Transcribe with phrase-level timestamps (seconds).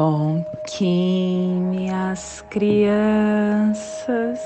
[0.00, 4.38] Bom que minhas crianças,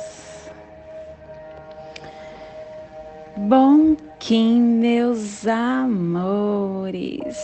[3.36, 7.36] bom que meus amores,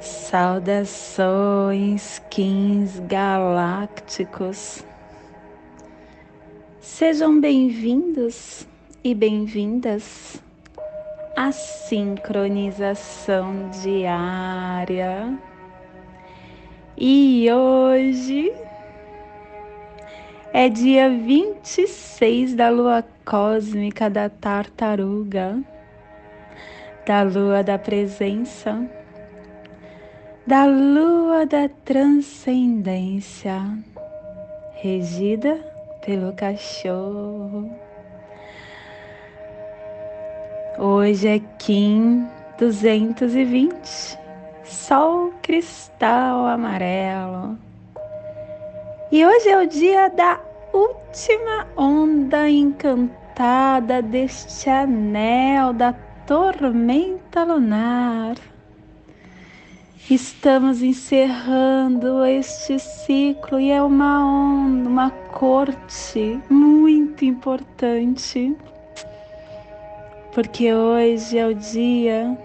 [0.00, 1.02] saudações,
[2.30, 4.84] kings galácticos,
[6.80, 8.64] sejam bem-vindos
[9.02, 10.40] e bem-vindas
[11.36, 11.50] a
[11.90, 15.36] sincronização diária.
[16.96, 18.54] E hoje
[20.52, 25.60] é dia 26 da lua cósmica da tartaruga,
[27.04, 28.88] da lua da presença,
[30.46, 33.60] da lua da transcendência,
[34.74, 35.58] regida
[36.06, 37.89] pelo cachorro.
[40.82, 42.26] Hoje é Kim
[42.58, 44.18] 220,
[44.64, 47.58] Sol cristal amarelo.
[49.12, 50.40] E hoje é o dia da
[50.72, 55.92] última onda encantada deste anel da
[56.26, 58.36] tormenta lunar.
[60.10, 68.56] Estamos encerrando este ciclo e é uma onda, uma corte muito importante
[70.32, 72.38] porque hoje é o dia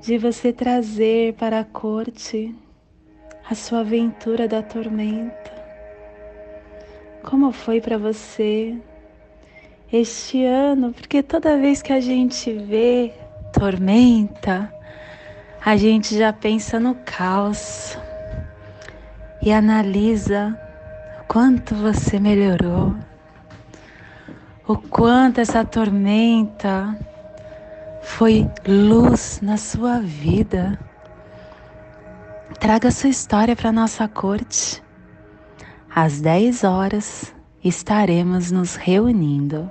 [0.00, 2.54] de você trazer para a corte
[3.48, 5.50] a sua aventura da tormenta.
[7.24, 8.76] Como foi para você
[9.92, 10.92] este ano?
[10.92, 13.12] Porque toda vez que a gente vê
[13.52, 14.72] tormenta,
[15.64, 17.98] a gente já pensa no caos
[19.42, 20.58] e analisa
[21.26, 22.94] quanto você melhorou
[24.70, 26.96] o quanto essa tormenta
[28.02, 30.78] foi luz na sua vida.
[32.60, 34.80] Traga sua história para nossa corte.
[35.92, 39.68] Às 10 horas estaremos nos reunindo.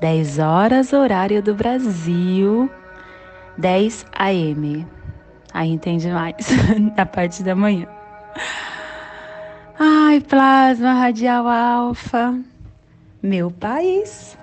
[0.00, 2.68] 10 horas, horário do Brasil,
[3.56, 4.84] 10 AM.
[5.54, 6.48] Aí entende mais,
[6.96, 7.86] na parte da manhã.
[9.78, 12.34] Ai, plasma radial alfa.
[13.26, 14.38] Meu país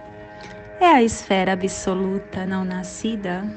[0.77, 3.49] é a esfera absoluta não nascida.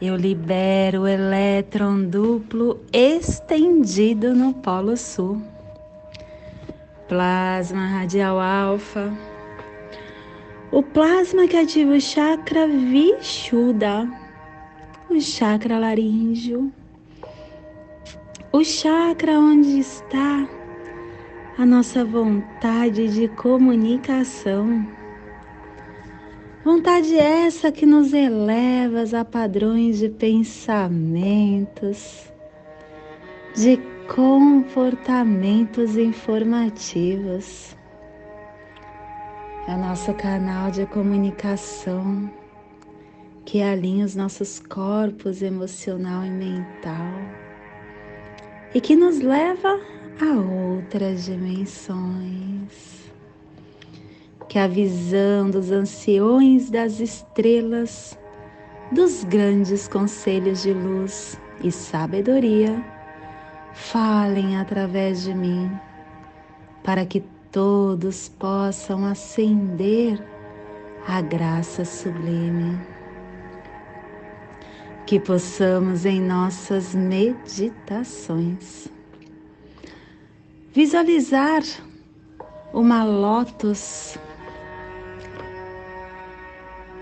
[0.00, 5.42] Eu libero o elétron duplo estendido no Polo Sul.
[7.08, 9.12] Plasma radial alfa.
[10.70, 14.08] O plasma que ativa o chakra Vishuddha,
[15.10, 16.72] o chakra laríngeo,
[18.52, 20.61] o chakra onde está
[21.58, 24.86] a nossa vontade de comunicação.
[26.64, 31.12] Vontade essa que nos eleva a padrões de pensamentos,
[33.54, 33.78] de
[34.14, 37.76] comportamentos informativos.
[39.68, 42.30] É o nosso canal de comunicação
[43.44, 47.12] que alinha os nossos corpos emocional e mental
[48.74, 49.78] e que nos leva
[50.22, 53.10] a outras dimensões.
[54.48, 58.16] Que a visão dos anciões das estrelas,
[58.92, 62.84] dos grandes conselhos de luz e sabedoria,
[63.72, 65.70] falem através de mim,
[66.84, 70.22] para que todos possam ascender
[71.08, 72.78] a graça sublime.
[75.06, 78.92] Que possamos em nossas meditações
[80.72, 81.62] visualizar
[82.72, 84.18] uma lótus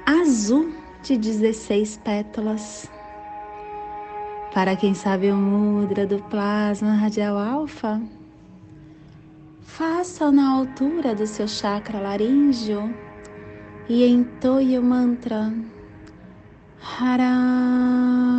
[0.04, 0.72] azul
[1.04, 2.90] de 16 pétalas.
[4.52, 8.02] Para quem sabe o mudra do plasma radial alfa,
[9.62, 12.92] faça na altura do seu chakra laríngeo
[13.88, 15.54] e entoie o mantra
[16.98, 18.30] Haram.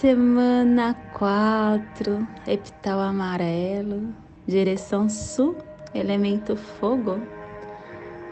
[0.00, 4.14] Semana 4, epital amarelo,
[4.46, 5.56] direção sul,
[5.94, 7.20] elemento fogo,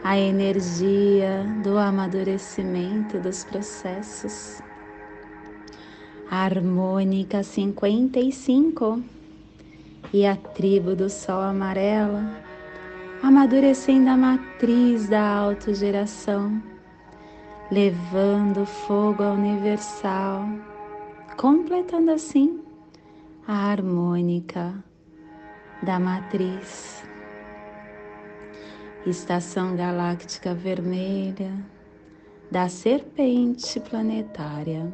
[0.03, 4.61] a energia do amadurecimento dos processos.
[6.29, 9.01] Harmônica 55
[10.11, 12.19] e a tribo do sol amarelo,
[13.21, 16.61] amadurecendo a matriz da autogeração,
[17.71, 20.43] levando fogo ao universal
[21.37, 22.61] completando assim
[23.47, 24.73] a harmônica
[25.83, 27.03] da matriz.
[29.05, 31.51] estação galáctica vermelha
[32.51, 34.91] da serpente planetária,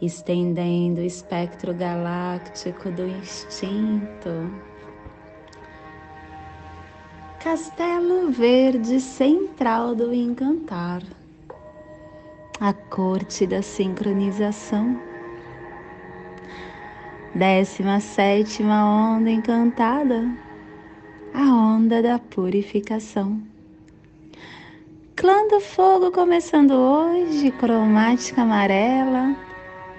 [0.00, 4.30] estendendo o espectro galáctico do instinto.
[7.42, 11.02] Castelo Verde Central do Encantar,
[12.60, 14.98] a corte da sincronização.
[17.34, 20.26] Décima sétima onda encantada,
[21.34, 23.40] a onda da purificação.
[25.14, 29.36] Clã do Fogo começando hoje, cromática amarela,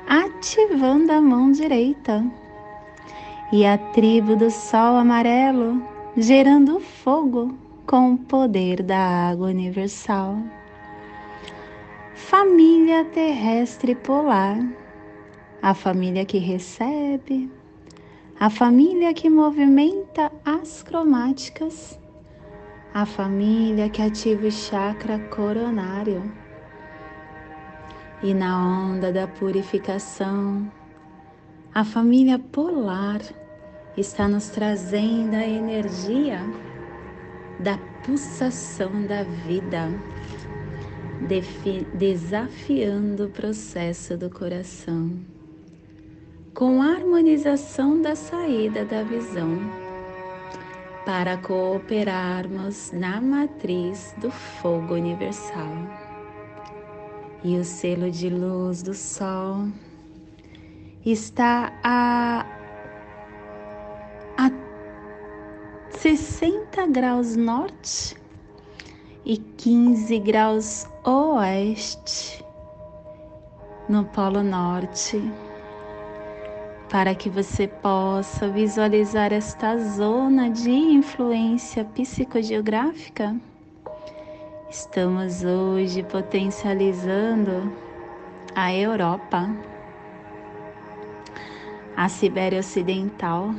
[0.07, 2.25] ativando a mão direita.
[3.51, 5.81] E a tribo do Sol amarelo,
[6.17, 7.55] gerando fogo
[7.85, 10.37] com o poder da água universal.
[12.17, 14.57] Família terrestre polar,
[15.61, 17.49] a família que recebe,
[18.39, 21.97] a família que movimenta as cromáticas.
[22.91, 26.23] A família que ativa o chakra coronário.
[28.23, 30.69] E na onda da purificação,
[31.73, 33.21] a família polar
[33.95, 36.39] está nos trazendo a energia
[37.59, 39.91] da pulsação da vida,
[41.93, 45.11] desafiando o processo do coração,
[46.53, 49.87] com a harmonização da saída da visão
[51.05, 55.71] para cooperarmos na matriz do fogo universal.
[57.43, 59.67] E o selo de luz do Sol
[61.05, 62.45] está a,
[64.37, 64.51] a
[65.91, 68.17] 60 graus norte
[69.29, 72.41] e 15 graus oeste
[73.89, 75.21] no Polo Norte
[76.89, 83.35] para que você possa visualizar esta zona de influência psicogeográfica.
[84.69, 87.69] Estamos hoje potencializando
[88.55, 89.53] a Europa,
[91.97, 93.53] a Sibéria Ocidental,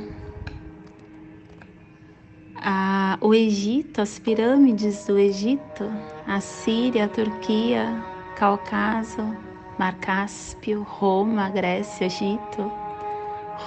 [3.21, 5.91] o Egito, as pirâmides do Egito,
[6.27, 8.03] a Síria, a Turquia,
[8.35, 9.35] Cáucaso,
[9.77, 12.71] Mar Cáspio, Roma, Grécia, Egito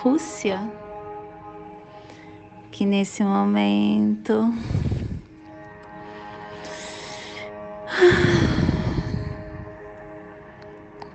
[0.02, 0.60] Rússia,
[2.70, 4.52] que nesse momento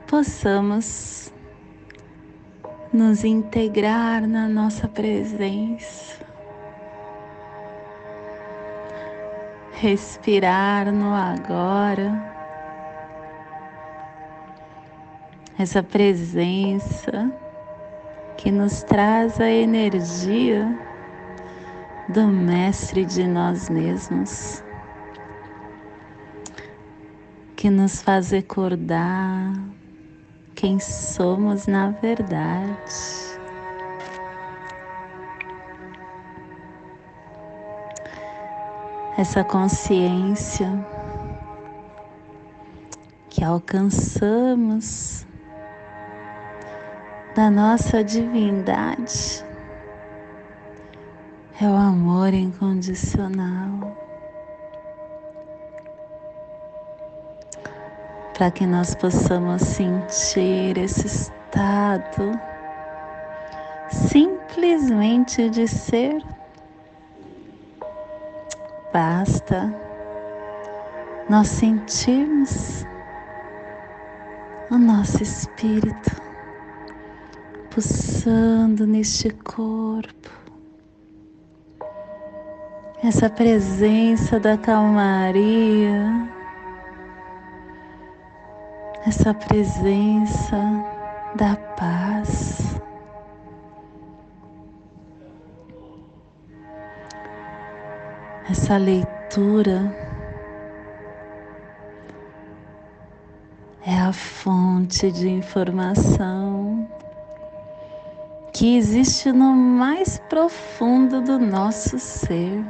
[0.08, 1.32] possamos
[2.94, 6.27] nos integrar na nossa presença,
[9.80, 12.12] respirar no agora,
[15.58, 17.32] essa presença
[18.38, 20.68] que nos traz a energia
[22.10, 24.64] do Mestre de nós mesmos,
[27.56, 29.54] que nos faz recordar
[30.56, 33.27] quem somos na verdade.
[39.18, 40.70] Essa consciência
[43.30, 45.26] que alcançamos
[47.36, 49.44] da nossa divindade
[51.60, 53.98] é o amor incondicional.
[58.38, 62.40] Para que nós possamos sentir esse estado
[63.90, 66.24] simplesmente de ser,
[68.98, 69.72] basta
[71.30, 72.84] nós sentirmos
[74.72, 76.20] o nosso espírito
[77.70, 80.32] pulsando neste corpo,
[83.04, 86.28] essa presença da calmaria,
[89.06, 90.58] essa presença
[91.36, 92.47] da paz.
[98.60, 99.96] Essa leitura
[103.86, 106.90] é a fonte de informação
[108.52, 112.66] que existe no mais profundo do nosso ser.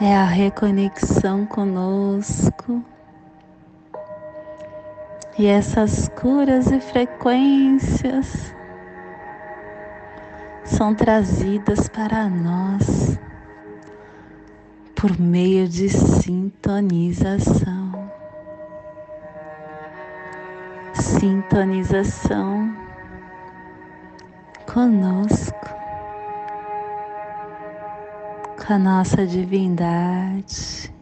[0.00, 2.82] É a reconexão conosco.
[5.38, 8.56] E essas curas e frequências
[10.64, 13.20] são trazidas para nós
[15.02, 18.08] por meio de sintonização.
[20.94, 22.72] Sintonização
[24.72, 25.68] conosco,
[28.64, 30.94] com a nossa divindade.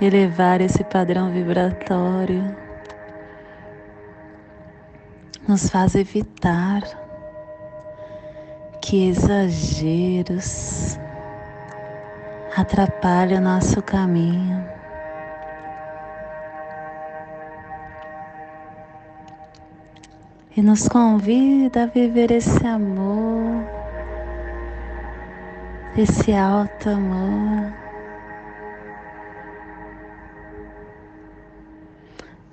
[0.00, 2.56] Elevar esse padrão vibratório
[5.46, 7.01] nos faz evitar
[8.82, 10.98] que exageros
[12.56, 14.62] atrapalhem o nosso caminho.
[20.54, 23.64] E nos convida a viver esse amor,
[25.96, 27.72] esse alto amor.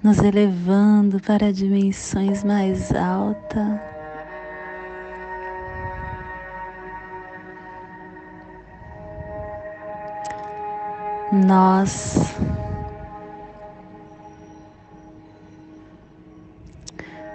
[0.01, 3.98] Nos elevando para dimensões mais altas.
[11.31, 12.35] Nós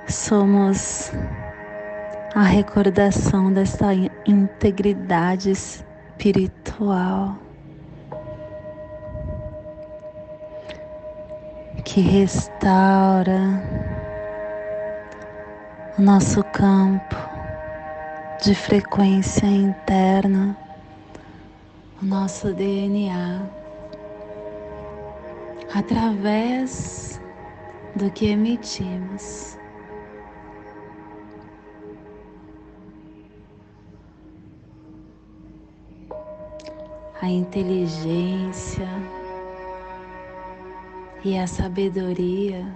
[0.09, 1.13] somos
[2.35, 3.95] a recordação dessa
[4.27, 7.39] integridade espiritual
[11.85, 13.63] que restaura
[15.97, 17.15] o nosso campo
[18.43, 20.57] de frequência interna,
[22.03, 23.64] o nosso DNA
[25.75, 27.21] através
[27.97, 29.59] do que emitimos.
[37.21, 38.89] A inteligência
[41.25, 42.67] e a sabedoria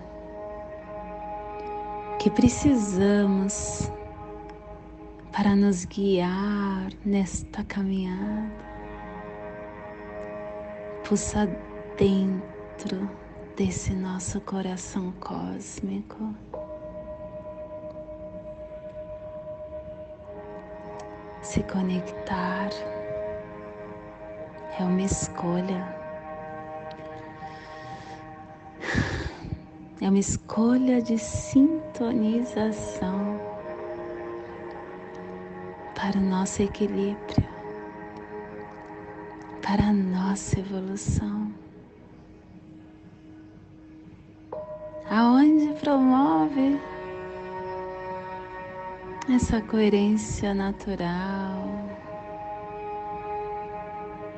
[2.19, 3.93] que precisamos
[5.33, 8.51] para nos guiar nesta caminhada.
[11.07, 11.47] Pulsa
[11.97, 13.11] dentro dentro
[13.57, 16.33] desse nosso coração cósmico.
[21.43, 22.71] Se conectar
[24.79, 25.99] é uma escolha.
[30.01, 33.41] É uma escolha de sintonização
[35.97, 37.49] para o nosso equilíbrio,
[39.61, 41.48] para a nossa evolução.
[45.81, 46.81] Promove
[49.35, 51.63] essa coerência natural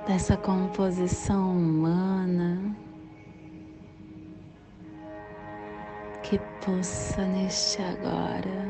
[0.06, 2.76] dessa composição humana
[6.22, 8.68] que pulsa neste agora.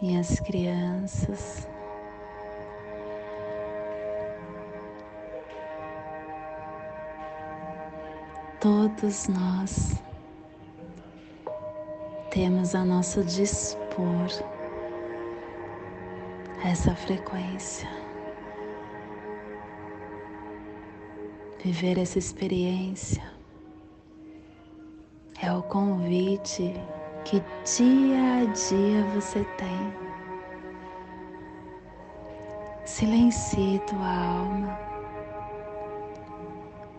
[0.00, 1.73] Minhas crianças.
[8.64, 10.02] Todos nós
[12.30, 14.26] temos a nosso dispor
[16.64, 17.86] essa frequência.
[21.62, 23.22] Viver essa experiência
[25.42, 26.72] é o convite
[27.26, 29.92] que dia a dia você tem.
[32.86, 34.93] Silencie tua alma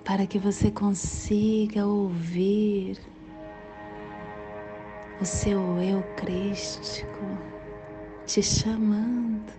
[0.05, 3.01] para que você consiga ouvir
[5.19, 7.25] o seu eu crístico
[8.25, 9.51] te chamando.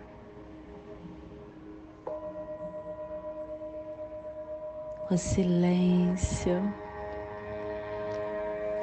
[5.11, 6.63] O silêncio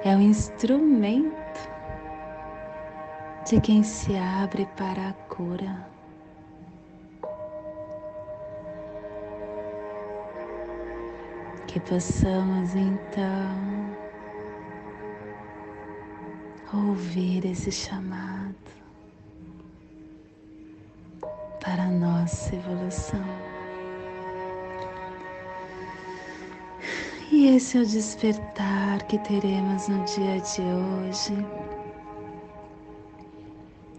[0.03, 1.33] é o instrumento
[3.45, 5.93] de quem se abre para a cura.
[11.73, 13.89] Que possamos então
[16.71, 18.53] ouvir esse chamado
[21.59, 23.25] para a nossa evolução.
[27.31, 31.33] E esse é o despertar que teremos no dia de hoje,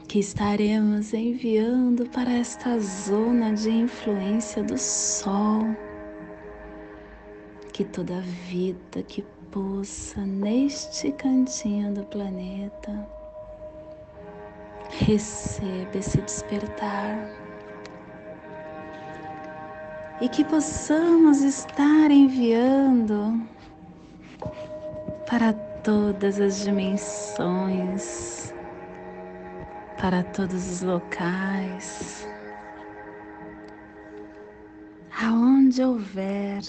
[0.07, 5.75] que estaremos enviando para esta zona de influência do Sol
[7.75, 13.05] que toda vida que pulsa neste cantinho do planeta
[14.91, 17.29] receba esse despertar.
[20.21, 23.45] E que possamos estar enviando
[25.29, 25.53] para
[25.83, 28.55] todas as dimensões,
[30.01, 32.29] para todos os locais,
[35.21, 36.63] aonde houver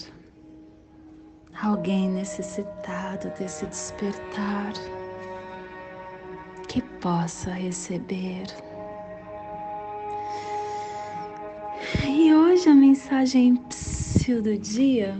[1.62, 4.72] alguém necessitado desse despertar.
[7.06, 8.46] possa receber.
[12.04, 13.54] E hoje a mensagem
[14.42, 15.16] do dia.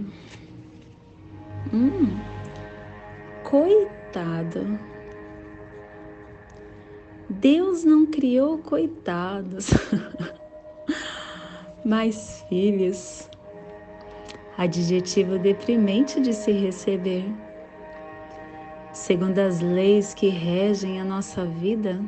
[1.73, 2.19] Hum,
[3.45, 4.81] coitado.
[7.31, 9.71] Deus não criou coitados,
[11.85, 13.31] mas filhos.
[14.59, 17.25] Adjetivo deprimente de se receber.
[18.91, 22.01] Segundo as leis que regem a nossa vida,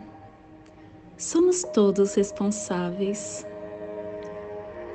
[1.19, 3.47] somos todos responsáveis.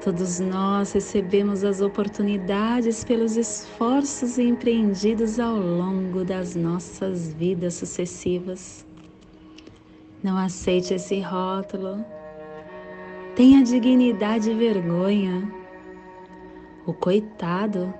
[0.04, 8.86] Todos nós recebemos as oportunidades pelos esforços empreendidos ao longo das nossas vidas sucessivas.
[10.24, 12.04] Não aceite esse rótulo.
[13.36, 15.63] Tenha dignidade e vergonha.
[16.86, 17.94] O coitado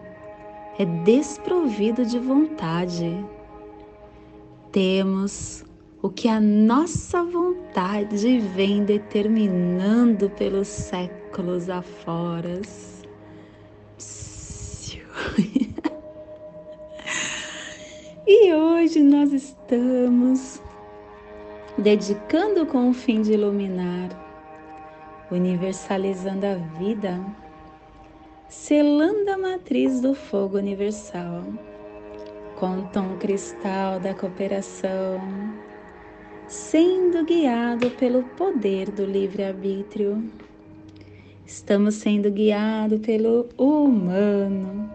[0.78, 3.26] é desprovido de vontade.
[4.72, 5.64] Temos
[6.02, 12.60] o que a nossa vontade vem determinando pelos séculos afora.
[18.28, 20.62] e hoje nós estamos
[21.78, 24.10] dedicando com o fim de iluminar,
[25.32, 27.24] universalizando a vida,
[28.54, 31.44] selando a matriz do fogo universal
[32.58, 35.20] com o tom cristal da cooperação
[36.48, 40.24] sendo guiado pelo poder do livre-arbítrio.
[41.46, 44.90] Estamos sendo guiados pelo humano,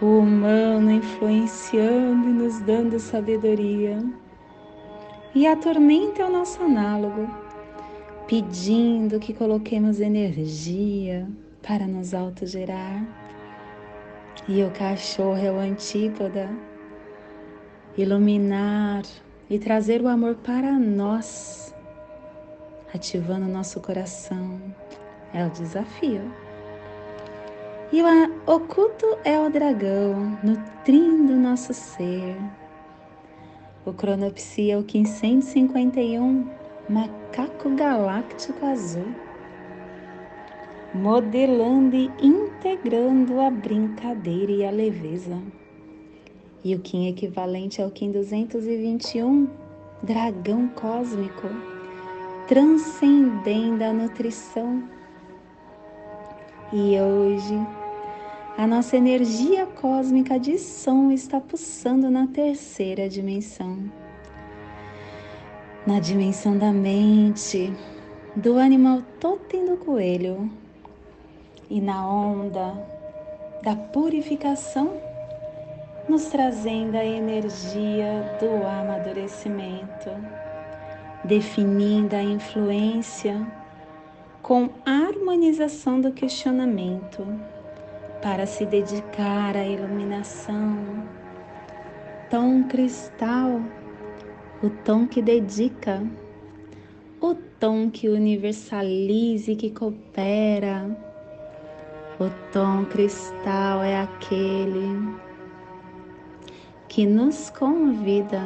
[0.00, 3.98] o humano influenciando e nos dando sabedoria.
[5.34, 7.28] E a tormenta é o nosso análogo,
[8.26, 11.28] pedindo que coloquemos energia
[11.66, 13.02] para nos autogerar.
[14.46, 16.50] E o cachorro é o antípoda,
[17.96, 19.02] iluminar
[19.48, 21.74] e trazer o amor para nós,
[22.92, 24.60] ativando nosso coração,
[25.32, 26.30] é o desafio.
[27.92, 28.06] E o
[28.52, 32.36] oculto é o dragão, nutrindo nosso ser.
[33.86, 36.50] O cronopsia é o 551,
[36.88, 39.23] macaco galáctico azul,
[40.94, 45.42] modelando e integrando a brincadeira e a leveza.
[46.62, 49.48] E o Kim equivalente ao Kim 221,
[50.02, 51.48] dragão cósmico,
[52.46, 54.88] transcendendo a nutrição.
[56.72, 57.54] E hoje,
[58.56, 63.78] a nossa energia cósmica de som está pulsando na terceira dimensão.
[65.86, 67.70] Na dimensão da mente,
[68.36, 70.50] do animal totem do coelho
[71.74, 72.72] e na onda
[73.60, 74.96] da purificação
[76.08, 80.08] nos trazendo a energia do amadurecimento,
[81.24, 83.44] definindo a influência
[84.40, 87.26] com harmonização do questionamento
[88.22, 90.78] para se dedicar à iluminação.
[92.30, 93.60] Tom cristal,
[94.62, 96.06] o tom que dedica,
[97.20, 101.13] o tom que universaliza e que coopera.
[102.20, 105.16] O tom cristal é aquele
[106.86, 108.40] que nos convida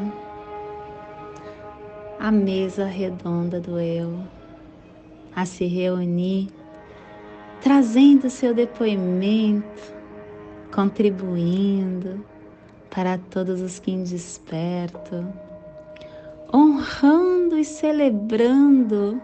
[2.18, 4.20] à mesa redonda do eu,
[5.36, 6.48] a se reunir,
[7.60, 9.94] trazendo seu depoimento,
[10.74, 12.24] contribuindo
[12.88, 15.30] para todos os que despertam,
[16.50, 19.20] honrando e celebrando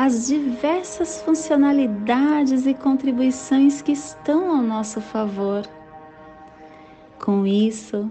[0.00, 5.66] as diversas funcionalidades e contribuições que estão ao nosso favor.
[7.18, 8.08] Com isso,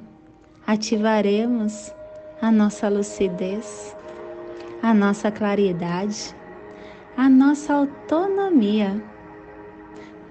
[0.68, 1.94] ativaremos
[2.42, 3.96] a nossa lucidez,
[4.84, 6.36] a nossa claridade,
[7.16, 9.02] a nossa autonomia.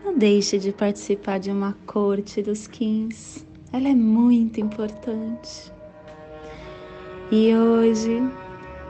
[0.04, 5.72] Não deixe de participar de uma corte dos quins, ela é muito importante.
[7.32, 8.20] E hoje,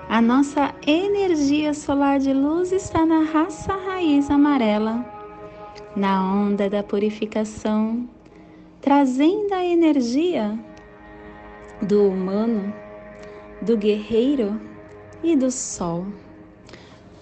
[0.09, 5.05] a nossa energia solar de luz está na raça raiz amarela,
[5.97, 8.09] na onda da purificação,
[8.81, 10.57] trazendo a energia
[11.83, 12.73] do humano,
[13.61, 14.61] do guerreiro
[15.25, 16.07] e do sol.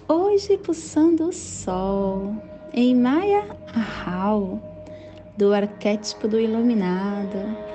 [0.07, 2.35] Hoje pulsando o sol
[2.71, 4.61] em Maya Ahau,
[5.35, 7.74] do arquétipo do iluminado.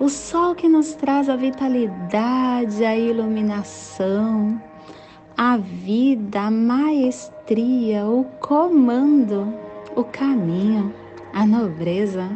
[0.00, 4.58] O sol que nos traz a vitalidade, a iluminação,
[5.36, 9.52] a vida, a maestria, o comando,
[9.94, 10.90] o caminho,
[11.34, 12.30] a nobreza.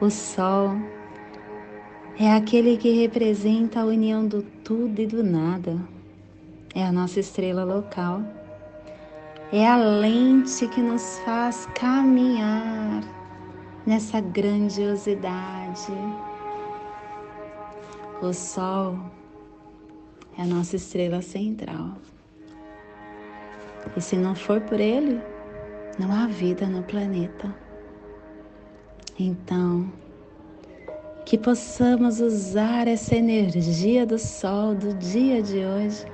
[0.00, 0.76] O sol
[2.18, 5.78] É aquele que representa a união do tudo e do nada.
[6.74, 8.22] É a nossa estrela local.
[9.52, 13.04] É a lente que nos faz caminhar
[13.86, 15.92] nessa grandiosidade.
[18.22, 18.98] O Sol
[20.38, 21.98] é a nossa estrela central.
[23.94, 25.20] E se não for por ele,
[25.98, 27.54] não há vida no planeta.
[29.18, 29.92] Então,
[31.26, 36.06] que possamos usar essa energia do sol do dia de hoje,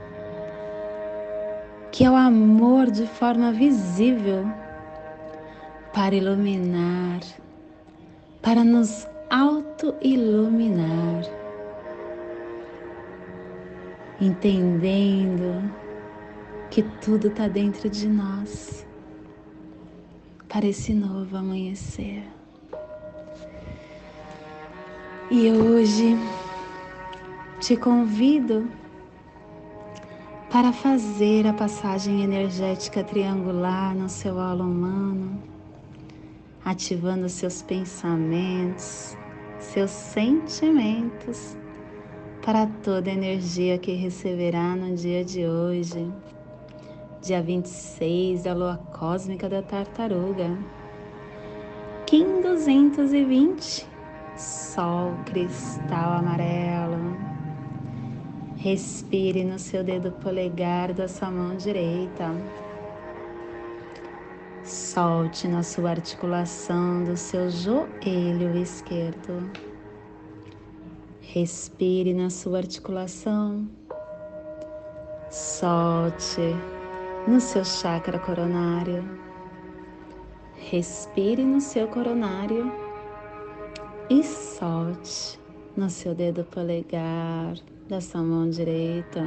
[1.92, 4.44] que é o amor de forma visível,
[5.92, 7.20] para iluminar,
[8.40, 11.41] para nos auto-iluminar,
[14.22, 15.68] entendendo
[16.70, 18.86] que tudo está dentro de nós
[20.48, 22.22] para esse novo amanhecer.
[25.28, 26.16] E hoje
[27.58, 28.68] te convido
[30.50, 35.42] para fazer a passagem energética triangular no seu aula humano,
[36.64, 39.16] ativando seus pensamentos,
[39.58, 41.56] seus sentimentos
[42.44, 46.12] para toda a energia que receberá no dia de hoje
[47.22, 50.58] dia 26 da lua cósmica da tartaruga.
[52.04, 53.86] Kim 220,
[54.36, 57.16] Sol cristal amarelo.
[58.56, 62.34] Respire no seu dedo polegar da sua mão direita.
[64.64, 69.71] Solte na sua articulação do seu joelho esquerdo.
[71.34, 73.66] Respire na sua articulação.
[75.30, 76.54] Solte
[77.26, 79.02] no seu chakra coronário.
[80.56, 82.70] Respire no seu coronário
[84.10, 85.40] e solte
[85.74, 87.54] no seu dedo polegar
[87.88, 89.24] da sua mão direita,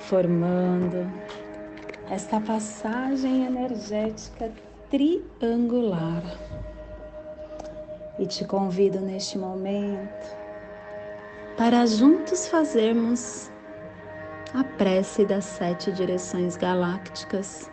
[0.00, 1.10] formando
[2.10, 4.52] esta passagem energética
[4.90, 6.22] triangular.
[8.20, 10.36] E te convido neste momento
[11.56, 13.50] para juntos fazermos
[14.52, 17.70] a prece das sete direções galácticas,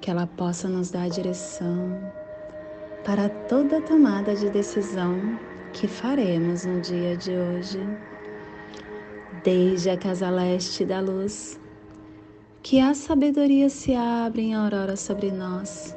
[0.00, 1.98] que ela possa nos dar direção
[3.04, 5.36] para toda tomada de decisão
[5.72, 7.80] que faremos no dia de hoje.
[9.42, 11.60] Desde a casa leste da luz,
[12.62, 15.96] que a sabedoria se abra em aurora sobre nós,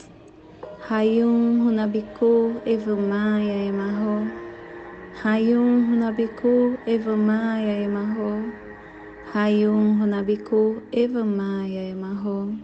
[0.89, 4.27] Hayum Hunabiku Evumaya Emarro.
[5.23, 8.51] Hayum Hunabiku Evamaya Emarro.
[9.31, 12.57] Hayum Hunabiku Evamaya Emarro.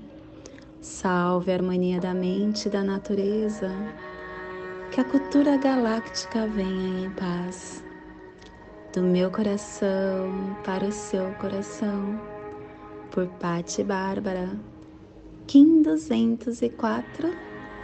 [0.82, 3.72] Salve a harmonia da mente e da natureza.
[4.92, 7.84] Que a cultura galáctica venha em paz.
[8.94, 12.20] Do meu coração para o seu coração.
[13.12, 14.50] Por Pati Bárbara.
[15.46, 17.47] Kim 204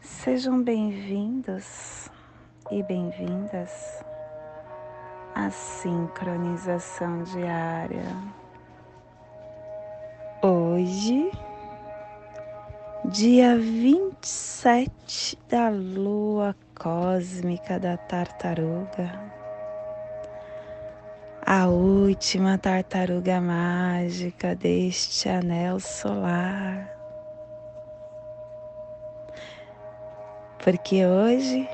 [0.00, 2.10] Sejam bem-vindos
[2.70, 4.04] e bem-vindas
[5.34, 8.04] à sincronização diária.
[10.42, 11.30] Hoje,
[13.04, 19.18] dia 27 da lua cósmica da tartaruga,
[21.44, 26.95] a última tartaruga mágica deste anel solar.
[30.66, 31.70] Porque hoje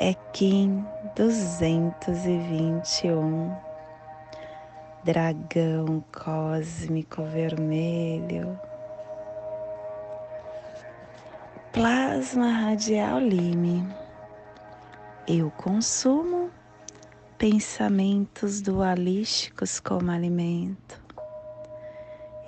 [0.00, 0.84] é Kim
[1.14, 3.54] 221,
[5.04, 8.58] dragão cósmico vermelho,
[11.74, 13.86] plasma radial Lime.
[15.28, 16.50] Eu consumo
[17.36, 20.98] pensamentos dualísticos como alimento.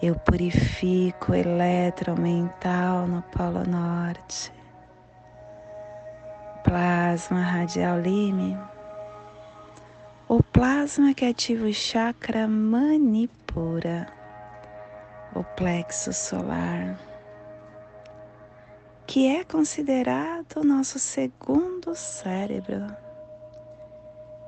[0.01, 4.62] Eu purifico o eletromental no Polo Norte
[6.73, 8.59] plasma radial lime,
[10.27, 14.11] o plasma que ativa o chakra manipura,
[15.35, 16.99] o plexo solar,
[19.07, 22.87] que é considerado o nosso segundo cérebro.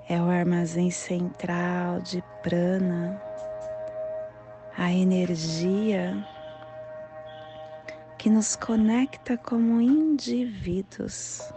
[0.08, 3.20] É o armazém central de prana,
[4.78, 6.26] a energia
[8.16, 11.52] que nos conecta como indivíduos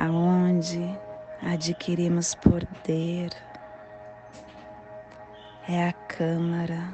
[0.00, 0.98] aonde
[1.42, 3.30] adquirimos poder,
[5.68, 6.88] é a câmara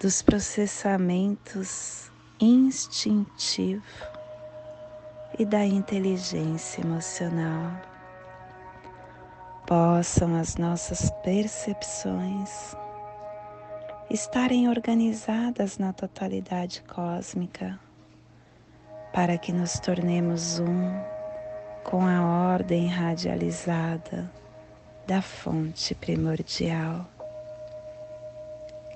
[0.00, 3.84] dos processamentos instintivo
[5.38, 7.80] e da inteligência emocional.
[9.64, 12.74] Possam as nossas percepções
[14.10, 17.78] estarem organizadas na totalidade cósmica
[19.12, 21.15] para que nos tornemos um
[21.86, 24.28] com a ordem radializada
[25.06, 27.06] da fonte primordial.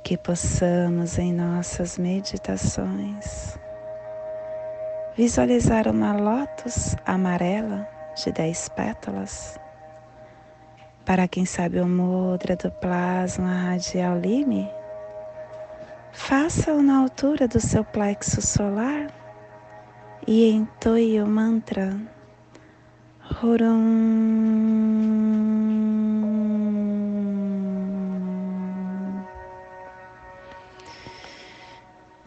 [0.03, 3.57] Que possamos em nossas meditações
[5.17, 9.57] visualizar uma lótus amarela de dez pétalas.
[11.05, 14.69] Para quem sabe o mudra do plasma radial lime,
[16.11, 19.13] faça-o na altura do seu plexo solar
[20.27, 21.97] e entoie o mantra
[23.39, 23.79] Horam.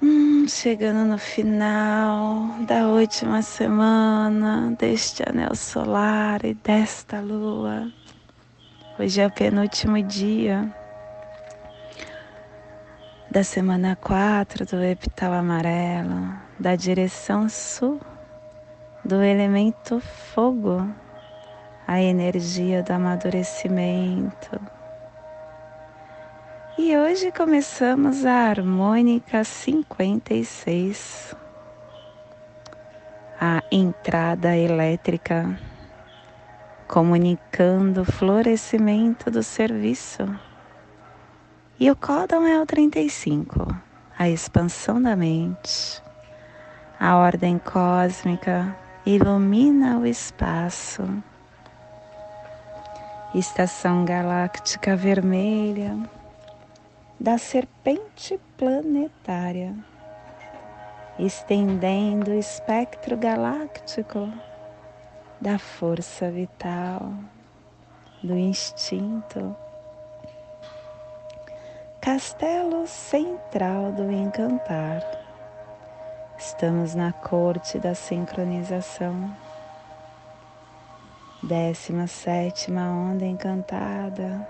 [0.02, 7.92] Hum, chegando no final da última semana deste anel solar e desta lua.
[8.98, 10.74] Hoje é o penúltimo dia
[13.30, 18.00] da semana 4 do epital amarelo, da direção sul
[19.06, 20.88] do elemento fogo,
[21.86, 24.62] a energia do amadurecimento.
[26.78, 31.36] E hoje começamos a harmônica 56,
[33.40, 35.60] a entrada elétrica,
[36.88, 40.24] comunicando o florescimento do serviço.
[41.78, 43.68] E o códon é o 35,
[44.18, 46.02] a expansão da mente,
[46.98, 51.04] a ordem cósmica ilumina o espaço.
[53.36, 55.98] Estação galáctica vermelha
[57.20, 59.76] da serpente planetária,
[61.20, 64.32] estendendo o espectro galáctico
[65.42, 67.14] da força vital,
[68.24, 69.54] do instinto.
[72.00, 75.23] Castelo central do encantar
[76.46, 79.34] Estamos na corte da sincronização.
[81.42, 84.46] Décima sétima onda encantada,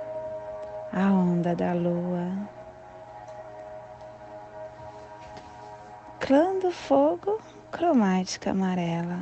[0.91, 2.49] a onda da lua.
[6.19, 9.19] Clã do fogo, cromática amarela.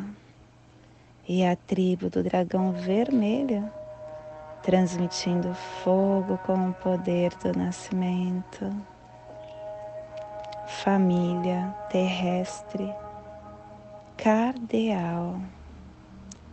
[1.28, 3.70] E a tribo do dragão vermelho,
[4.64, 5.54] transmitindo
[5.84, 8.74] fogo com o poder do nascimento
[10.72, 12.92] família terrestre
[14.18, 15.40] cardeal,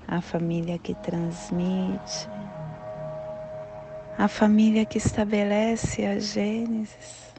[0.06, 2.28] a família que transmite,
[4.18, 7.32] a família que estabelece a Gênesis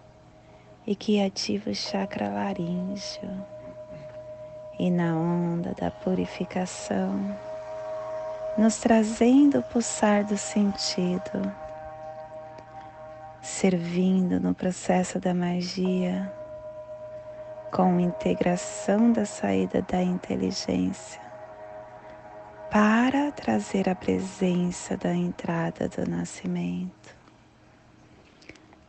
[0.87, 3.29] e que ativa o chakra laríngeo.
[4.79, 7.37] E na onda da purificação,
[8.57, 11.53] nos trazendo o pulsar do sentido,
[13.41, 16.38] servindo no processo da magia,
[17.71, 21.21] com integração da saída da inteligência,
[22.71, 27.15] para trazer a presença da entrada do nascimento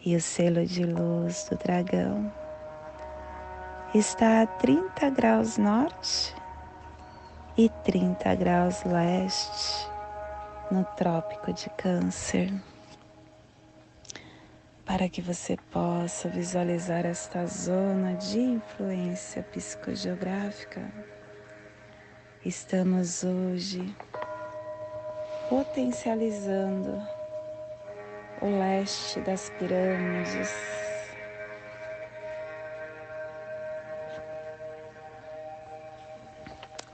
[0.05, 2.33] e o selo de luz do dragão
[3.95, 6.35] está a 30 graus norte
[7.57, 9.89] e 30 graus leste
[10.71, 12.53] no Trópico de Câncer.
[14.91, 20.83] Para que você possa visualizar esta zona de influência psicogeográfica,
[22.45, 23.95] estamos hoje
[25.49, 27.01] potencializando
[28.43, 30.53] o leste das pirâmides.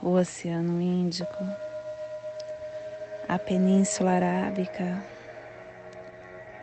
[0.03, 1.43] O Oceano Índico,
[3.27, 5.03] a Península Arábica,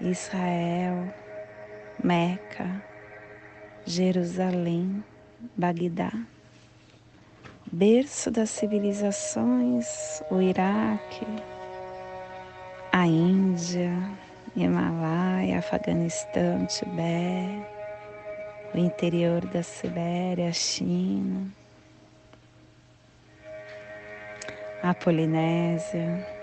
[0.00, 1.12] Israel,
[2.02, 2.82] Meca,
[3.86, 5.02] Jerusalém,
[5.56, 6.12] Bagdá,
[7.70, 11.26] berço das civilizações, o Iraque,
[12.92, 13.90] a Índia,
[14.54, 17.66] Himalaia, Afeganistão, Tibete,
[18.72, 21.48] o interior da Sibéria, China,
[24.82, 26.33] a Polinésia.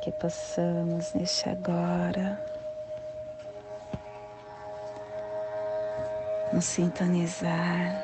[0.00, 2.40] Que possamos neste agora
[6.52, 8.02] nos sintonizar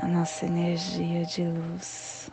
[0.00, 2.30] a nossa energia de luz.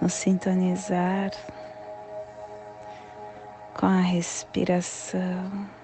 [0.00, 1.30] Nos sintonizar
[3.74, 5.75] com a respiração.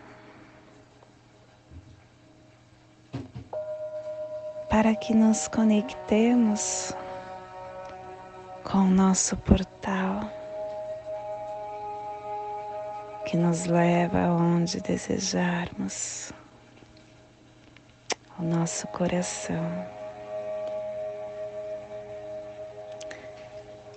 [4.72, 6.94] Para que nos conectemos
[8.64, 10.22] com o nosso portal
[13.26, 16.32] que nos leva aonde desejarmos
[18.38, 19.62] o nosso coração,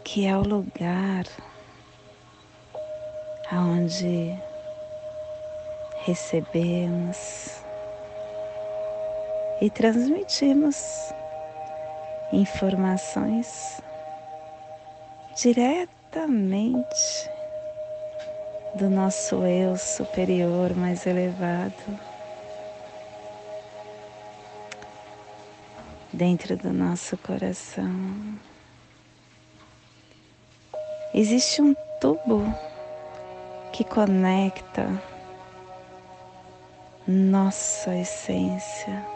[0.03, 1.23] que é o lugar
[3.49, 4.37] aonde
[6.03, 7.64] recebemos
[9.61, 11.13] e transmitimos
[12.31, 13.81] informações
[15.35, 17.29] diretamente
[18.75, 22.15] do nosso eu superior mais elevado.
[26.15, 27.93] dentro do nosso coração.
[31.13, 32.43] Existe um tubo
[33.71, 34.87] que conecta
[37.07, 39.14] nossa essência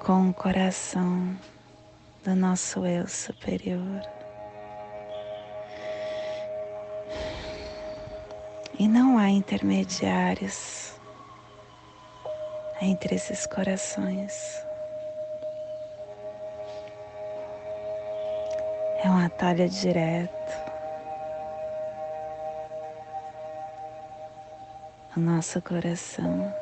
[0.00, 1.36] com o coração
[2.24, 4.02] do nosso eu superior.
[8.78, 10.92] E não há intermediários
[12.80, 14.64] entre esses corações.
[19.02, 20.68] É um atalho direto.
[25.16, 26.54] O nosso coração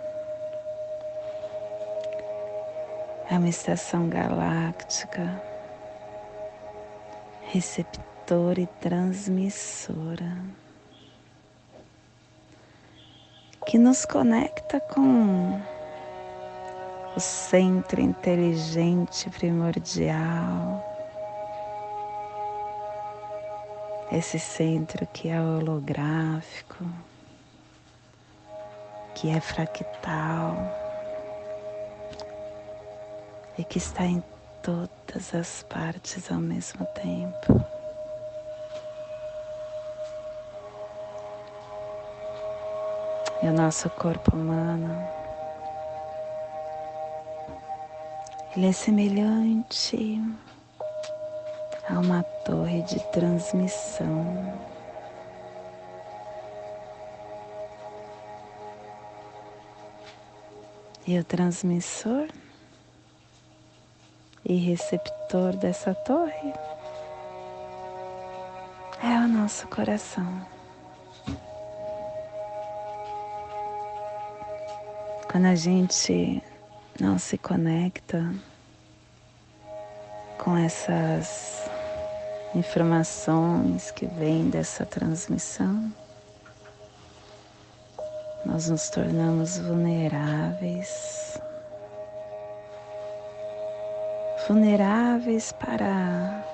[3.29, 5.43] é uma estação galáctica,
[7.49, 10.37] receptora e transmissora,
[13.67, 15.61] que nos conecta com
[17.17, 20.85] o centro inteligente primordial,
[24.13, 26.85] esse centro que é holográfico,
[29.17, 30.86] que é fractal
[33.59, 34.23] e que está em
[34.63, 37.65] todas as partes ao mesmo tempo.
[43.43, 45.17] E o nosso corpo humano
[48.57, 50.19] Ele é semelhante
[51.91, 54.35] a uma torre de transmissão.
[61.07, 62.29] E o transmissor
[64.49, 66.53] e receptor dessa torre
[69.03, 70.47] é o nosso coração.
[75.31, 76.43] Quando a gente
[77.01, 78.33] não se conecta
[80.39, 81.69] com essas
[82.55, 85.93] informações que vêm dessa transmissão,
[88.45, 91.36] nós nos tornamos vulneráveis.
[94.49, 96.45] Vulneráveis para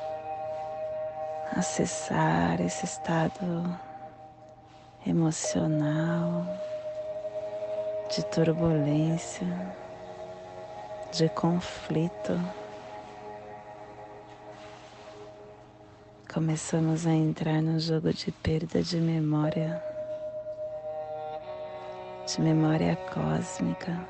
[1.55, 3.79] acessar esse estado
[5.07, 6.47] emocional
[8.09, 9.47] de turbulência,
[11.13, 12.41] de conflito.
[16.33, 19.85] Começamos a entrar no jogo de perda de memória,
[22.27, 24.01] de memória cósmica,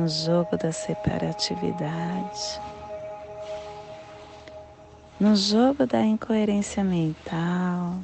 [0.00, 2.58] no jogo da separatividade,
[5.20, 7.96] no jogo da incoerência mental,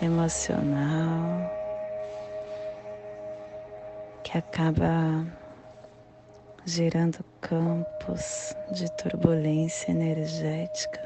[0.00, 1.50] emocional,
[4.22, 5.26] que acaba
[6.64, 11.00] gerando campos de turbulência energética.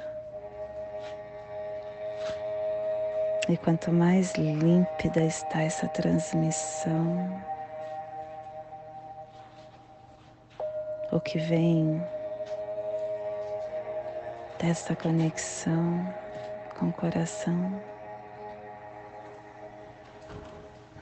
[3.48, 7.42] E quanto mais límpida está essa transmissão,
[11.12, 12.00] o que vem
[14.58, 16.06] dessa conexão
[16.78, 17.80] com o coração,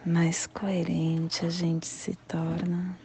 [0.06, 2.96] mais coerente a gente se torna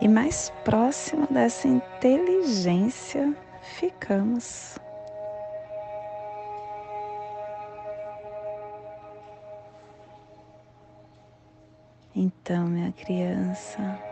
[0.00, 4.78] e mais próximo dessa inteligência ficamos.
[12.14, 14.07] Então, minha criança,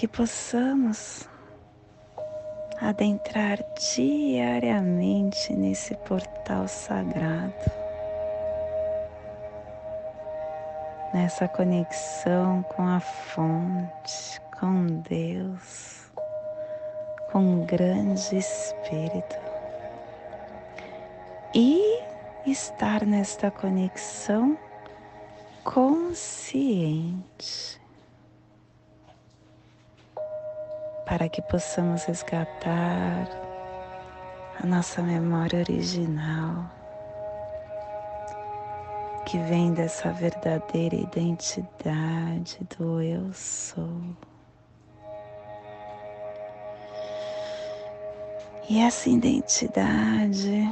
[0.00, 1.28] que possamos
[2.80, 3.58] adentrar
[3.94, 7.52] diariamente nesse portal sagrado,
[11.12, 16.10] nessa conexão com a fonte, com Deus,
[17.30, 19.36] com o grande Espírito.
[21.54, 22.02] E
[22.46, 24.56] estar nesta conexão
[25.62, 26.40] consciente
[31.10, 33.28] para que possamos resgatar
[34.62, 36.70] a nossa memória original
[39.26, 44.00] que vem dessa verdadeira identidade do eu sou.
[48.68, 50.62] E essa identidade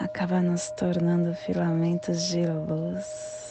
[0.00, 3.41] acaba nos tornando filamentos de luz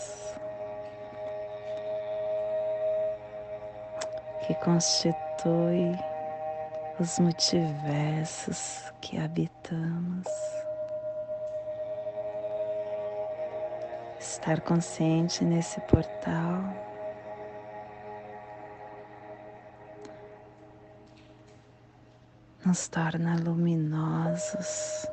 [4.52, 5.98] que constitui
[7.00, 10.28] os multiversos que habitamos.
[14.20, 16.64] Estar consciente nesse portal
[22.66, 25.08] nos torna luminosos.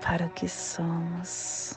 [0.00, 1.76] para o que somos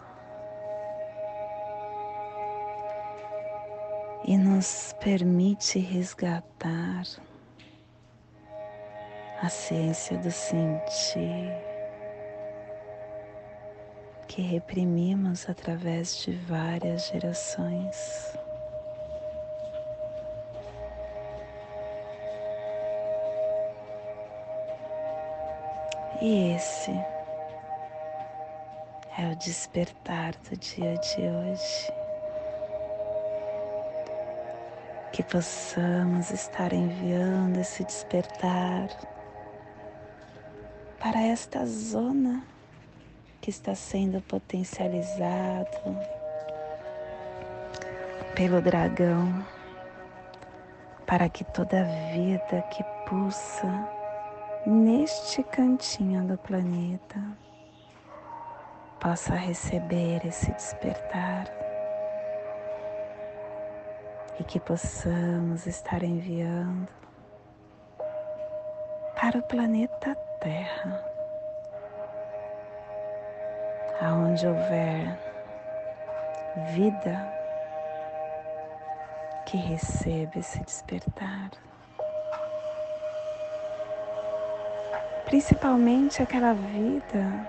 [4.29, 7.03] e nos permite resgatar
[9.41, 11.51] a ciência do sentir
[14.27, 18.37] que reprimimos através de várias gerações.
[26.21, 26.91] E esse
[29.17, 31.98] é o despertar do dia de hoje.
[35.19, 38.87] Que possamos estar enviando esse despertar
[40.97, 42.41] para esta zona
[43.41, 45.99] que está sendo potencializado
[48.33, 49.45] pelo dragão,
[51.05, 53.89] para que toda vida que pulsa
[54.65, 57.19] neste cantinho do planeta
[59.01, 61.58] possa receber esse despertar
[64.39, 66.87] e que possamos estar enviando
[69.19, 71.03] para o planeta Terra,
[74.01, 75.19] aonde houver
[76.73, 77.33] vida
[79.45, 81.51] que receba esse despertar.
[85.25, 87.47] Principalmente aquela vida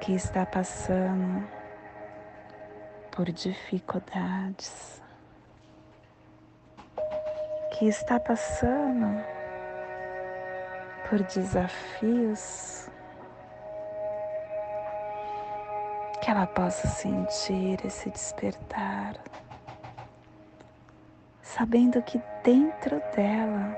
[0.00, 1.46] que está passando
[3.12, 5.00] por dificuldades,
[7.78, 9.24] que está passando
[11.08, 12.90] por desafios,
[16.20, 19.14] que ela possa sentir esse despertar,
[21.40, 23.76] sabendo que dentro dela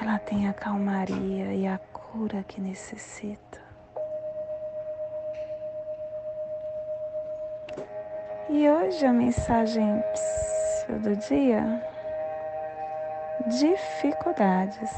[0.00, 3.60] ela tem a calmaria e a cura que necessita.
[8.48, 10.00] E hoje a mensagem
[10.96, 11.82] do dia:
[13.46, 14.90] dificuldades.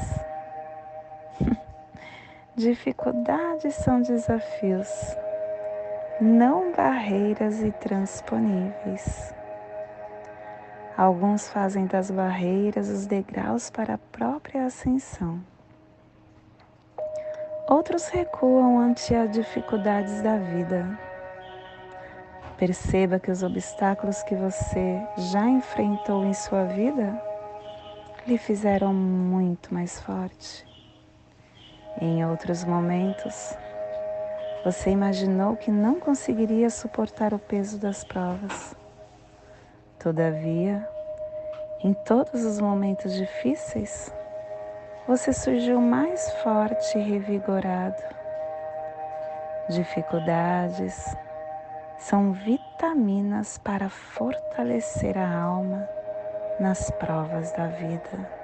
[2.55, 4.89] Dificuldades são desafios,
[6.19, 9.33] não barreiras intransponíveis.
[10.97, 15.39] Alguns fazem das barreiras os degraus para a própria ascensão.
[17.67, 20.85] Outros recuam ante as dificuldades da vida.
[22.61, 27.19] Perceba que os obstáculos que você já enfrentou em sua vida
[28.27, 30.63] lhe fizeram muito mais forte.
[31.99, 33.57] Em outros momentos,
[34.63, 38.75] você imaginou que não conseguiria suportar o peso das provas.
[39.97, 40.87] Todavia,
[41.83, 44.13] em todos os momentos difíceis,
[45.07, 48.03] você surgiu mais forte e revigorado.
[49.67, 51.11] Dificuldades
[52.01, 55.87] são vitaminas para fortalecer a alma
[56.59, 58.41] nas provas da vida.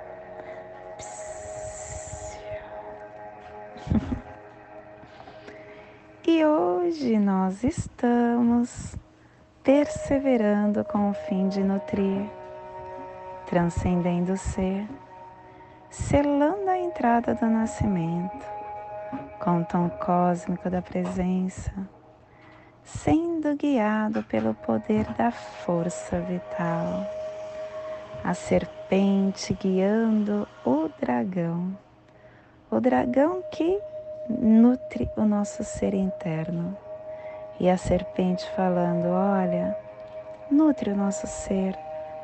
[6.28, 8.96] E hoje nós estamos
[9.64, 12.30] perseverando com o fim de nutrir,
[13.48, 14.88] transcendendo o ser,
[15.90, 18.46] selando a entrada do nascimento
[19.40, 21.72] com o tom cósmico da presença,
[22.88, 27.06] sendo guiado pelo poder da força vital,
[28.24, 31.78] a serpente guiando o dragão,
[32.72, 33.78] o dragão que
[34.30, 36.78] nutre o nosso ser interno.
[37.60, 39.78] E a serpente falando: Olha,
[40.50, 41.78] nutre o nosso ser,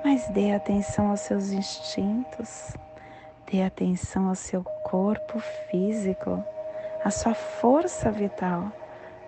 [0.03, 2.73] mas dê atenção aos seus instintos,
[3.51, 6.41] dê atenção ao seu corpo físico,
[7.03, 8.71] à sua força vital,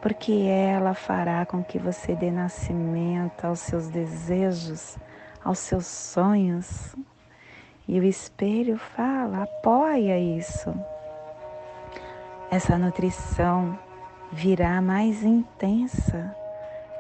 [0.06, 5.00] porque ela fará com que você dê nascimento aos seus desejos,
[5.44, 6.96] aos seus sonhos.
[7.88, 10.72] E o espelho fala, apoia isso.
[12.52, 13.80] Essa nutrição
[14.32, 16.36] virá mais intensa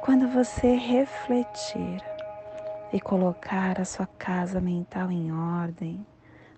[0.01, 2.01] quando você refletir
[2.91, 6.03] e colocar a sua casa mental em ordem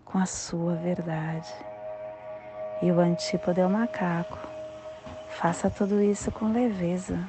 [0.06, 1.54] com a sua verdade.
[2.82, 4.57] E o antípodo é o macaco.
[5.40, 7.20] Faça tudo isso com leveza.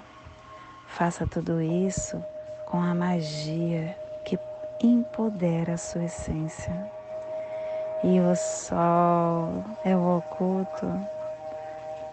[0.86, 2.18] Faça tudo isso
[2.64, 3.94] com a magia
[4.24, 4.38] que
[4.82, 6.72] empodera a sua essência.
[8.02, 10.86] E o sol é o oculto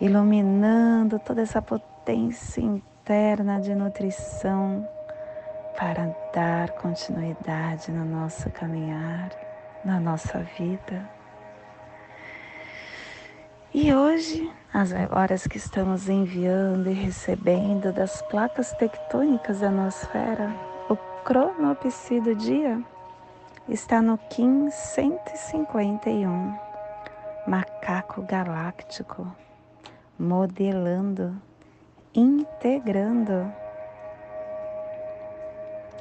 [0.02, 4.86] iluminando toda essa potência interna de nutrição
[5.78, 9.30] para dar continuidade no nosso caminhar,
[9.86, 11.15] na nossa vida.
[13.78, 20.50] E hoje, as horas que estamos enviando e recebendo das placas tectônicas da nosfera,
[20.90, 20.96] o
[21.26, 22.82] cronopsi do dia
[23.68, 26.58] está no Kim 151,
[27.46, 29.28] macaco galáctico
[30.18, 31.36] modelando,
[32.14, 33.52] integrando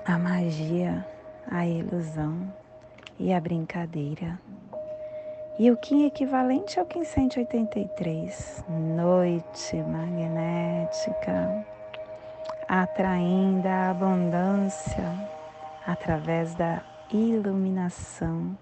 [0.07, 1.05] a magia,
[1.51, 2.55] a ilusão
[3.19, 4.39] e a brincadeira.
[5.57, 11.65] E o Kim equivalente ao Kim 183, noite magnética,
[12.67, 15.15] atraindo a abundância
[15.87, 16.83] através da
[17.13, 18.59] iluminação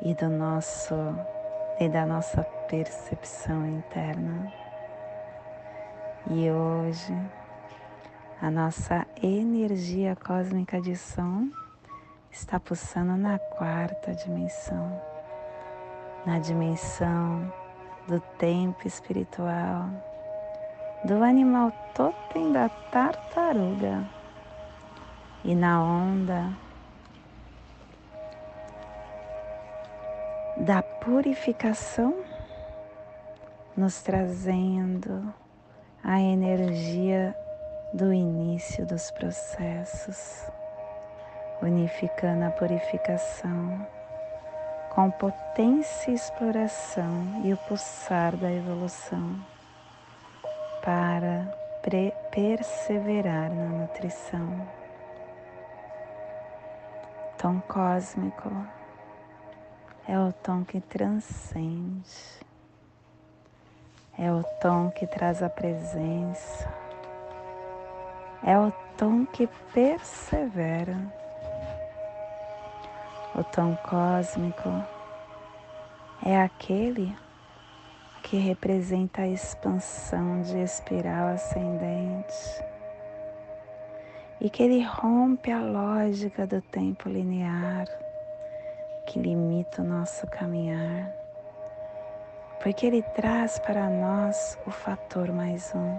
[0.00, 0.94] e do nosso
[1.78, 4.50] e da nossa percepção interna.
[6.30, 7.14] E hoje,
[8.40, 11.50] a nossa energia cósmica de som
[12.30, 15.17] está pulsando na quarta dimensão,
[16.28, 17.50] na dimensão
[18.06, 19.88] do tempo espiritual,
[21.02, 24.06] do animal totem da tartaruga
[25.42, 26.52] e na onda
[30.58, 32.14] da purificação
[33.74, 35.32] nos trazendo
[36.04, 37.34] a energia
[37.94, 40.46] do início dos processos,
[41.62, 43.97] unificando a purificação
[44.98, 49.38] com potência e exploração e o pulsar da evolução
[50.84, 51.46] para
[52.32, 54.68] perseverar na nutrição.
[57.40, 58.50] Tom cósmico
[60.08, 62.40] é o tom que transcende
[64.18, 66.68] É o tom que traz a presença.
[68.42, 71.27] É o tom que persevera.
[73.38, 74.68] O tom cósmico
[76.26, 77.16] é aquele
[78.24, 82.34] que representa a expansão de espiral ascendente
[84.40, 87.86] e que ele rompe a lógica do tempo linear
[89.06, 91.08] que limita o nosso caminhar,
[92.60, 95.96] porque ele traz para nós o fator mais um.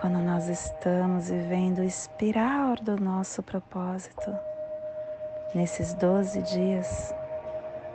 [0.00, 4.36] Quando nós estamos vivendo o espiral do nosso propósito,
[5.54, 7.14] nesses 12 dias,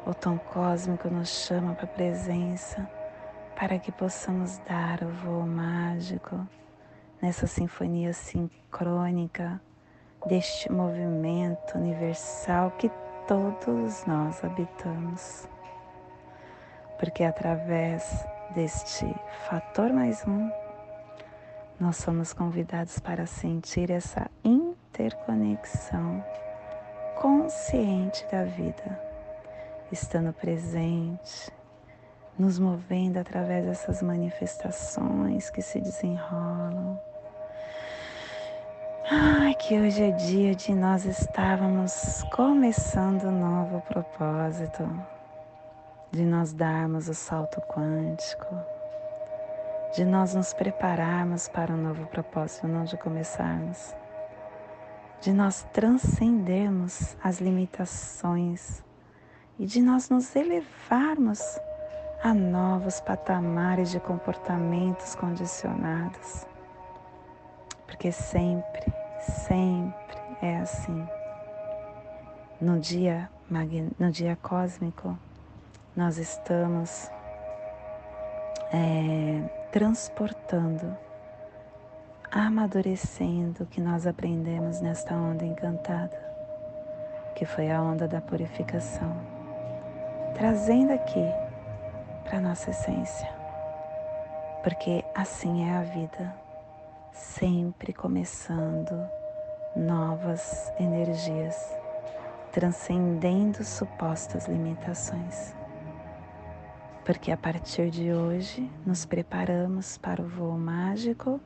[0.05, 2.89] o tom cósmico nos chama para a presença
[3.55, 6.47] para que possamos dar o voo mágico
[7.22, 9.62] nessa sinfonia sincrônica
[10.26, 12.89] deste movimento universal que
[13.28, 15.47] todos nós habitamos.
[16.97, 19.05] Porque através deste
[19.49, 20.49] fator mais um,
[21.78, 26.24] nós somos convidados para sentir essa interconexão
[27.20, 28.99] consciente da vida,
[29.91, 31.51] estando presente,
[32.38, 36.97] nos movendo através dessas manifestações que se desenrolam.
[39.11, 44.89] Ai, que hoje é dia de nós estávamos começando um novo propósito,
[46.11, 48.55] de nós darmos o salto quântico,
[49.93, 53.93] de nós nos prepararmos para um novo propósito, não de começarmos,
[55.22, 58.84] de nós transcendermos as limitações
[59.57, 61.41] e de nós nos elevarmos
[62.24, 66.45] a novos patamares de comportamentos condicionados.
[67.86, 71.07] Porque sempre Sempre é assim.
[72.61, 73.30] No dia,
[73.99, 75.17] no dia cósmico,
[75.95, 77.09] nós estamos
[78.72, 79.41] é,
[79.72, 80.95] transportando,
[82.32, 86.15] amadurecendo o que nós aprendemos nesta onda encantada,
[87.36, 89.15] que foi a onda da purificação,
[90.36, 91.25] trazendo aqui
[92.23, 93.27] para nossa essência,
[94.63, 96.36] porque assim é a vida
[97.11, 99.09] sempre começando
[99.75, 101.55] novas energias,
[102.51, 105.55] transcendendo supostas limitações.
[107.05, 111.41] Porque a partir de hoje nos preparamos para o voo mágico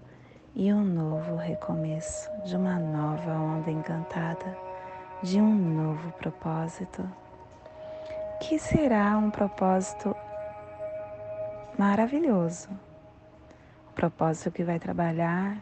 [0.56, 4.56] e um novo recomeço de uma nova onda encantada,
[5.24, 7.10] de um novo propósito,
[8.40, 10.16] que será um propósito
[11.78, 12.70] maravilhoso.
[13.96, 15.58] Propósito que vai trabalhar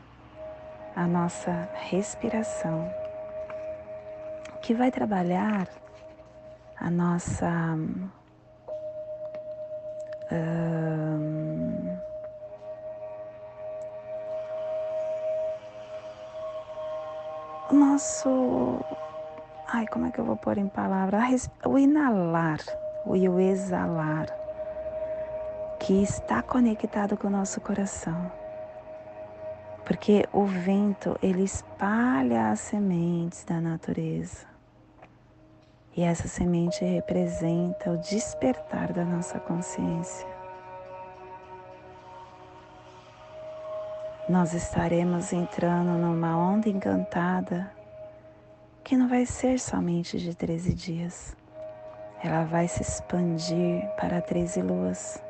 [0.96, 2.92] a nossa respiração,
[4.62, 5.68] que vai trabalhar
[6.78, 7.78] a nossa
[10.32, 11.41] um,
[17.76, 18.80] nosso
[19.68, 22.60] ai como é que eu vou pôr em palavras o inalar
[23.14, 24.28] e o exalar
[25.80, 28.32] que está conectado com o nosso coração.
[29.84, 34.46] Porque o vento, ele espalha as sementes da natureza.
[35.98, 40.41] E essa semente representa o despertar da nossa consciência.
[44.32, 47.70] Nós estaremos entrando numa onda encantada
[48.82, 51.36] que não vai ser somente de 13 dias.
[52.24, 55.22] Ela vai se expandir para 13 luas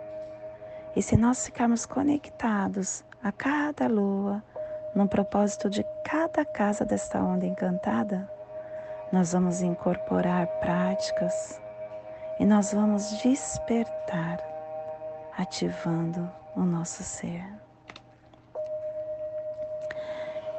[0.96, 4.44] e se nós ficarmos conectados a cada lua,
[4.94, 8.32] no propósito de cada casa desta onda encantada,
[9.12, 11.60] nós vamos incorporar práticas
[12.40, 14.40] e nós vamos despertar,
[15.40, 17.44] ativando o nosso ser.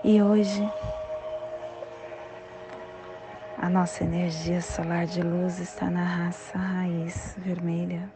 [0.04, 0.68] E hoje,
[3.56, 8.10] a nossa energia solar de luz está na raça raiz vermelha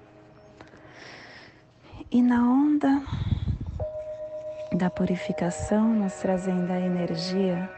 [2.11, 3.01] e na onda
[4.73, 7.71] da purificação, nos trazendo a energia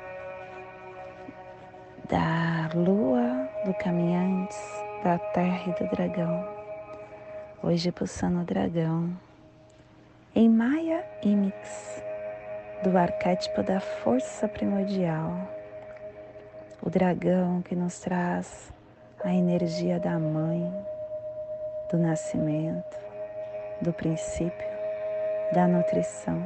[2.08, 4.58] da lua, do caminhantes,
[5.04, 6.48] da terra e do dragão.
[7.62, 9.14] Hoje pulsando o dragão.
[10.34, 12.07] Em Maya Imix,
[12.82, 15.32] do arquétipo da força primordial.
[16.80, 18.72] O dragão que nos traz
[19.24, 20.72] a energia da mãe,
[21.90, 22.96] do nascimento
[23.80, 24.68] do princípio,
[25.52, 26.40] da nutrição,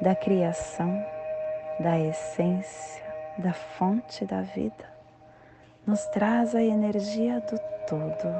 [0.00, 1.04] da criação,
[1.80, 3.02] da essência,
[3.38, 4.84] da fonte da vida,
[5.84, 8.32] nos traz a energia do todo.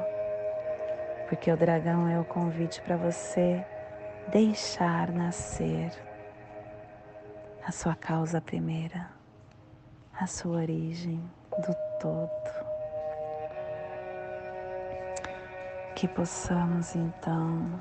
[1.27, 3.65] Porque o dragão é o convite para você
[4.29, 5.91] deixar nascer
[7.65, 9.07] a sua causa primeira,
[10.19, 12.71] a sua origem do todo.
[15.95, 17.79] Que possamos então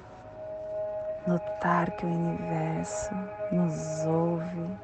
[1.27, 3.15] notar que o universo
[3.51, 4.79] nos ouve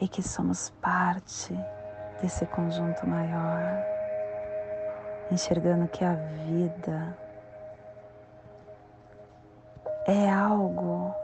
[0.00, 1.58] e que somos parte
[2.20, 3.82] desse conjunto maior,
[5.30, 7.16] enxergando que a vida
[10.06, 11.14] é algo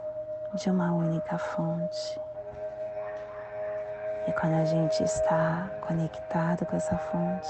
[0.55, 2.19] de uma única fonte.
[4.27, 7.49] E quando a gente está conectado com essa fonte,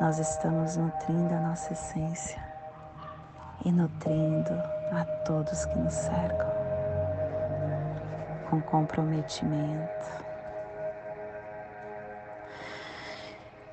[0.00, 2.40] nós estamos nutrindo a nossa essência
[3.64, 4.52] e nutrindo
[4.92, 6.52] a todos que nos cercam
[8.50, 10.26] com comprometimento.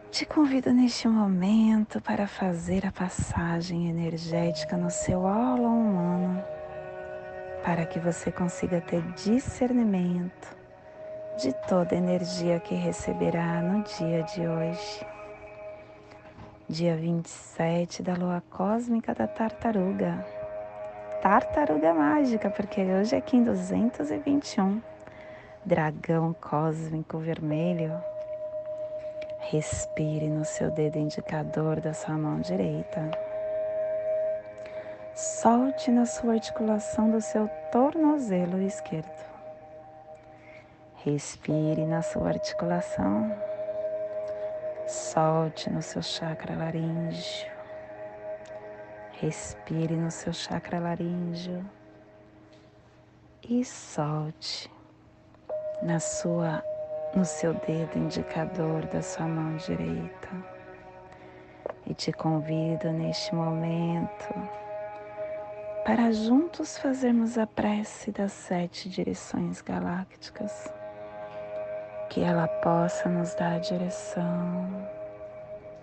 [0.10, 6.44] Te convido neste momento para fazer a passagem energética no seu aula humano,
[7.64, 10.56] para que você consiga ter discernimento
[11.38, 15.14] de toda a energia que receberá no dia de hoje
[16.74, 20.26] dia 27 da lua cósmica da tartaruga.
[21.22, 24.82] Tartaruga mágica, porque hoje é Kim 221,
[25.64, 27.94] dragão cósmico vermelho.
[29.52, 33.12] Respire no seu dedo indicador da sua mão direita.
[35.16, 39.24] Solte na sua articulação do seu tornozelo esquerdo.
[41.06, 43.32] Respire na sua articulação
[44.88, 47.52] Solte no seu chakra laríngeo.
[49.22, 51.64] Respire no seu chakra laríngeo
[53.48, 54.70] e solte
[55.82, 56.64] na sua
[57.16, 60.30] no seu dedo indicador da sua mão direita.
[61.86, 64.63] E te convido neste momento
[65.86, 70.72] para juntos fazermos a prece das sete direções galácticas
[72.10, 74.88] que ela possa nos dar direção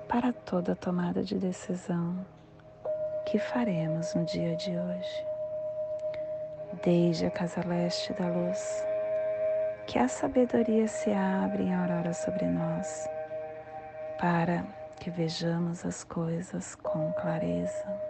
[0.09, 2.17] para toda tomada de decisão
[3.27, 5.27] que faremos no dia de hoje.
[6.83, 8.85] Desde a casa leste da luz,
[9.87, 13.07] que a sabedoria se abre em aurora sobre nós,
[14.19, 14.65] para
[14.99, 18.10] que vejamos as coisas com clareza.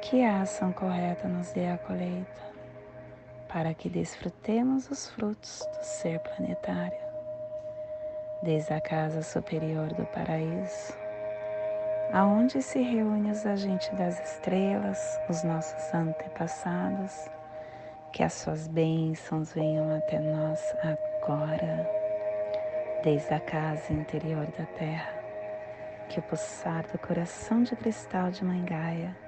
[0.00, 2.48] que a ação correta nos dê a colheita
[3.48, 6.98] para que desfrutemos os frutos do ser planetário,
[8.42, 10.92] desde a casa superior do paraíso,
[12.12, 17.28] aonde se reúnem os agentes das estrelas, os nossos antepassados,
[18.12, 21.88] que as suas bênçãos venham até nós agora,
[23.02, 25.12] desde a casa interior da Terra,
[26.08, 29.27] que o pulsar do coração de cristal de Mãe Gaia